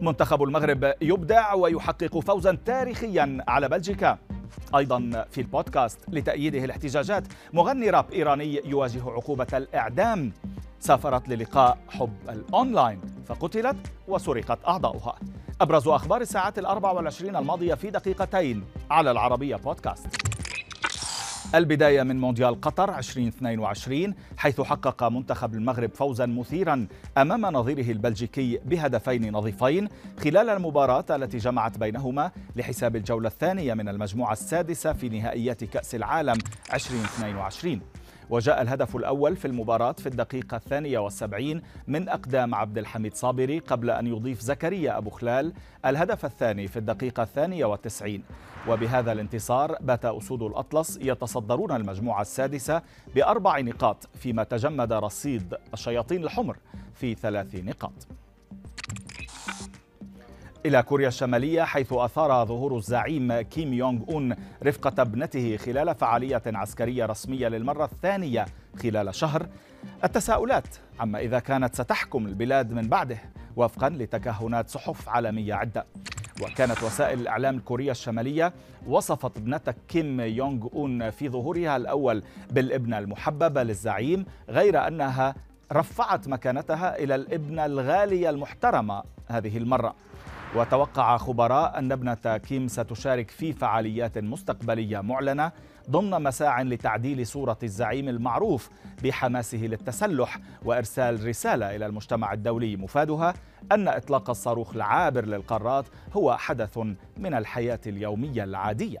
[0.00, 4.18] منتخب المغرب يبدع ويحقق فوزا تاريخيا على بلجيكا.
[4.76, 10.32] أيضا في البودكاست لتأييده الاحتجاجات مغني راب إيراني يواجه عقوبة الإعدام.
[10.80, 13.76] سافرت للقاء حب الأونلاين فقتلت
[14.08, 15.18] وسرقت أعضاؤها.
[15.60, 20.06] أبرز أخبار الساعات الأربع والعشرين الماضية في دقيقتين على العربية بودكاست.
[21.54, 26.86] البداية من مونديال قطر 2022 حيث حقق منتخب المغرب فوزا مثيرا
[27.18, 29.88] أمام نظيره البلجيكي بهدفين نظيفين
[30.24, 36.38] خلال المباراة التي جمعت بينهما لحساب الجولة الثانية من المجموعة السادسة في نهائيات كأس العالم
[36.74, 37.80] 2022
[38.30, 43.90] وجاء الهدف الأول في المباراة في الدقيقة الثانية والسبعين من أقدام عبد الحميد صابري قبل
[43.90, 45.52] أن يضيف زكريا أبو خلال
[45.86, 48.24] الهدف الثاني في الدقيقة الثانية والتسعين.
[48.68, 52.82] وبهذا الانتصار بات أسود الأطلس يتصدرون المجموعة السادسة
[53.14, 56.56] بأربع نقاط فيما تجمد رصيد الشياطين الحمر
[56.94, 58.06] في ثلاث نقاط.
[60.66, 67.06] إلى كوريا الشمالية حيث أثار ظهور الزعيم كيم يونغ أون رفقة ابنته خلال فعالية عسكرية
[67.06, 68.46] رسمية للمرة الثانية
[68.82, 69.46] خلال شهر.
[70.04, 73.18] التساؤلات عما إذا كانت ستحكم البلاد من بعده
[73.56, 75.86] وفقا لتكهنات صحف عالمية عدة.
[76.42, 78.52] وكانت وسائل الإعلام الكورية الشمالية
[78.86, 85.34] وصفت ابنة كيم يونغ أون في ظهورها الأول بالابنة المحببة للزعيم غير أنها
[85.72, 89.94] رفعت مكانتها إلى الابنة الغالية المحترمة هذه المرة.
[90.54, 95.52] وتوقع خبراء أن ابنة كيم ستشارك في فعاليات مستقبلية معلنة
[95.90, 98.70] ضمن مساع لتعديل صورة الزعيم المعروف
[99.04, 102.76] بحماسه للتسلح وإرسال رسالة إلى المجتمع الدولي.
[102.76, 103.34] مفادها
[103.72, 106.78] أن إطلاق الصاروخ العابر للقارات هو حدث
[107.16, 108.98] من الحياة اليومية العادية.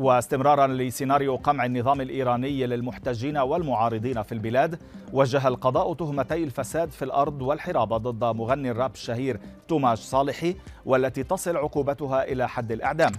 [0.00, 4.78] واستمرارا لسيناريو قمع النظام الإيراني للمحتجين والمعارضين في البلاد
[5.12, 10.56] وجه القضاء تهمتي الفساد في الأرض والحرابة ضد مغني الراب الشهير توماش صالحي
[10.86, 13.12] والتي تصل عقوبتها إلى حد الإعدام.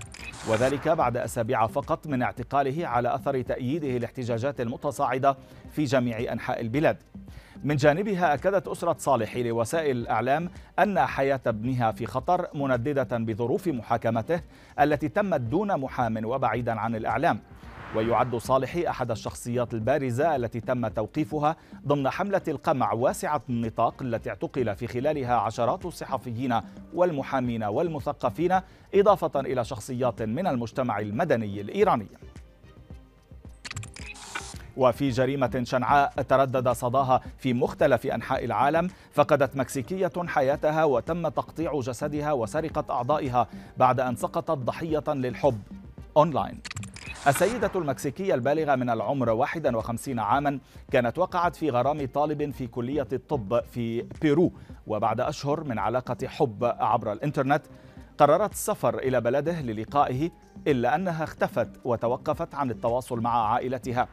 [0.50, 5.38] وذلك بعد أسابيع فقط من اعتقاله على أثر تأييده الاحتجاجات المتصاعدة
[5.72, 6.97] في جميع أنحاء البلاد.
[7.63, 14.41] من جانبها أكدت أسرة صالح لوسائل الإعلام أن حياة ابنها في خطر منددة بظروف محاكمته
[14.79, 17.40] التي تمت دون محام وبعيدا عن الإعلام.
[17.96, 21.56] ويعد صالح أحد الشخصيات البارزة التي تم توقيفها
[21.88, 26.59] ضمن حملة القمع واسعة النطاق التي اعتقل في خلالها عشرات الصحفيين
[26.94, 28.59] والمحامين والمثقفين
[28.96, 32.07] إضافة إلى شخصيات من المجتمع المدني الإيراني.
[34.78, 42.31] وفي جريمة شنعاء تردد صداها في مختلف أنحاء العالم فقدت مكسيكية حياتها وتم تقطيع جسدها
[42.31, 43.47] وسرقة أعضائها
[43.78, 45.62] بعد أن سقطت ضحية للحب
[46.18, 46.59] أونلاين.
[47.28, 50.59] السيدة المكسيكية البالغة من العمر 51 عاما
[50.92, 54.52] كانت وقعت في غرام طالب في كلية الطب في بيرو
[54.88, 57.62] وبعد أشهر من علاقة حب عبر الإنترنت
[58.18, 60.30] قررت السفر إلى بلده للقائه
[60.68, 64.08] إلا أنها اختفت وتوقفت عن التواصل مع عائلتها.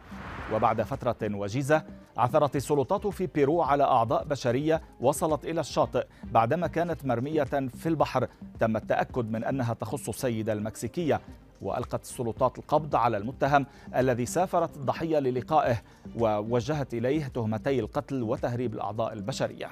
[0.53, 1.83] وبعد فترة وجيزة
[2.17, 7.45] عثرت السلطات في بيرو على أعضاء بشرية وصلت إلى الشاطئ بعدما كانت مرمية
[7.79, 8.29] في البحر.
[8.61, 11.21] تم التأكد من أنها تخص السيدة المكسيكية
[11.63, 15.83] وألقت السلطات القبض على المتهم الذي سافرت الضحية للقائه
[16.19, 19.71] ووجهت إليه تهمتي القتل وتهريب الأعضاء البشرية.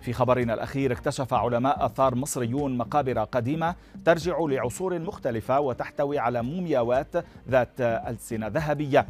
[0.00, 7.16] في خبرنا الأخير اكتشف علماء آثار مصريون مقابر قديمة ترجع لعصور مختلفة وتحتوي على مومياوات
[7.48, 9.06] ذات ألسنة ذهبية.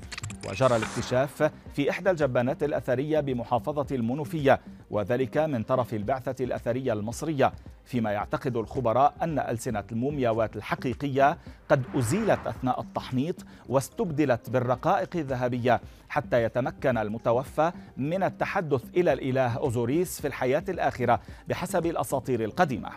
[0.51, 4.61] وجرى الاكتشاف في إحدى الجبانات الأثرية بمحافظة المنوفية
[4.91, 7.53] وذلك من طرف البعثة الأثرية المصرية.
[7.85, 11.39] فيما يعتقد الخبراء أن ألسنة المومياوات الحقيقية
[11.69, 13.37] قد أزيلت أثناء التحنيط
[13.69, 21.87] واستبدلت بالرقائق الذهبية حتى يتمكن المتوفى من التحدث إلى الإله أوزوريس في الحياة الآخرة بحسب
[21.87, 22.91] الأساطير القديمة.